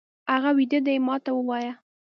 هغه 0.33 0.49
ويده 0.57 0.79
دی، 0.87 0.95
ما 1.07 1.15
ته 1.23 1.31
ووايه! 1.33 1.73